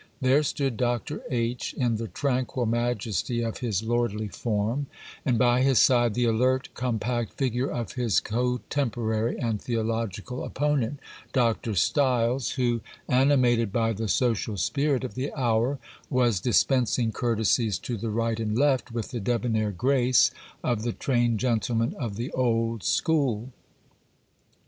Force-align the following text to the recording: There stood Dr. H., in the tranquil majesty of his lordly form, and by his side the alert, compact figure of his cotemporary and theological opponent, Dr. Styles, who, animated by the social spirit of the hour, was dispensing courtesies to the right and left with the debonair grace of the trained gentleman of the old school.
There 0.19 0.41
stood 0.41 0.77
Dr. 0.77 1.21
H., 1.29 1.75
in 1.77 1.97
the 1.97 2.07
tranquil 2.07 2.65
majesty 2.65 3.41
of 3.43 3.59
his 3.59 3.83
lordly 3.83 4.29
form, 4.29 4.87
and 5.23 5.37
by 5.37 5.61
his 5.61 5.77
side 5.77 6.15
the 6.15 6.25
alert, 6.25 6.69
compact 6.73 7.33
figure 7.33 7.67
of 7.69 7.91
his 7.93 8.19
cotemporary 8.19 9.37
and 9.37 9.61
theological 9.61 10.43
opponent, 10.43 10.97
Dr. 11.33 11.75
Styles, 11.75 12.53
who, 12.53 12.81
animated 13.07 13.71
by 13.71 13.93
the 13.93 14.07
social 14.07 14.57
spirit 14.57 15.03
of 15.03 15.13
the 15.13 15.31
hour, 15.33 15.77
was 16.09 16.39
dispensing 16.39 17.11
courtesies 17.11 17.77
to 17.77 17.95
the 17.95 18.09
right 18.09 18.39
and 18.39 18.57
left 18.57 18.91
with 18.91 19.09
the 19.11 19.19
debonair 19.19 19.69
grace 19.69 20.31
of 20.63 20.81
the 20.81 20.93
trained 20.93 21.39
gentleman 21.39 21.93
of 21.99 22.15
the 22.15 22.31
old 22.31 22.81
school. 22.83 23.49